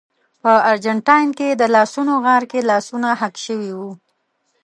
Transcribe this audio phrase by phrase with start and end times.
[0.41, 3.91] په ارجنټاین کې د لاسونو غار کې لاسونه حک شوي وو.